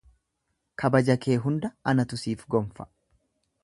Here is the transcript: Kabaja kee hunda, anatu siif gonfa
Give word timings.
Kabaja 0.83 1.17
kee 1.27 1.37
hunda, 1.47 1.71
anatu 1.95 2.23
siif 2.25 2.51
gonfa 2.57 2.93